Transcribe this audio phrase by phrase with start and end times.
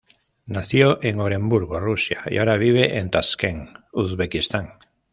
[0.47, 4.71] Nació en Oremburgo, Rusia y ahora vive en Taskent, Uzbekistán.